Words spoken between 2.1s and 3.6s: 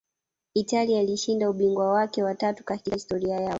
wa tatu katika historia yao